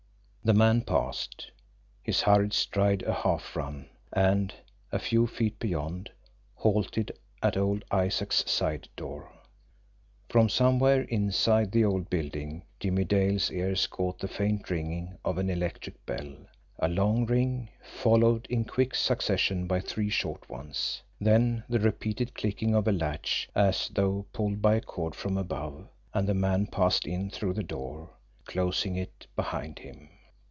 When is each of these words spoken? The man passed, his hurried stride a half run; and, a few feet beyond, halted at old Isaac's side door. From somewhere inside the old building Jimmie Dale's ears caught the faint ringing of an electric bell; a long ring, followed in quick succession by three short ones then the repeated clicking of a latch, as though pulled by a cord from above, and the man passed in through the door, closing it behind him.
The 0.43 0.53
man 0.55 0.81
passed, 0.81 1.51
his 2.01 2.21
hurried 2.21 2.51
stride 2.53 3.03
a 3.03 3.13
half 3.13 3.55
run; 3.55 3.87
and, 4.11 4.51
a 4.91 4.97
few 4.97 5.27
feet 5.27 5.59
beyond, 5.59 6.09
halted 6.55 7.15
at 7.43 7.55
old 7.55 7.85
Isaac's 7.91 8.49
side 8.49 8.89
door. 8.95 9.31
From 10.29 10.49
somewhere 10.49 11.03
inside 11.03 11.71
the 11.71 11.85
old 11.85 12.09
building 12.09 12.63
Jimmie 12.79 13.03
Dale's 13.03 13.51
ears 13.51 13.85
caught 13.85 14.17
the 14.17 14.27
faint 14.27 14.67
ringing 14.71 15.15
of 15.23 15.37
an 15.37 15.47
electric 15.47 16.03
bell; 16.07 16.33
a 16.79 16.87
long 16.87 17.27
ring, 17.27 17.69
followed 17.83 18.47
in 18.49 18.65
quick 18.65 18.95
succession 18.95 19.67
by 19.67 19.79
three 19.79 20.09
short 20.09 20.49
ones 20.49 21.03
then 21.19 21.63
the 21.69 21.79
repeated 21.79 22.33
clicking 22.33 22.73
of 22.73 22.87
a 22.87 22.91
latch, 22.91 23.47
as 23.53 23.89
though 23.89 24.25
pulled 24.33 24.59
by 24.59 24.73
a 24.73 24.81
cord 24.81 25.13
from 25.13 25.37
above, 25.37 25.87
and 26.15 26.27
the 26.27 26.33
man 26.33 26.65
passed 26.65 27.05
in 27.05 27.29
through 27.29 27.53
the 27.53 27.61
door, 27.63 28.09
closing 28.45 28.95
it 28.95 29.27
behind 29.35 29.77
him. 29.77 30.09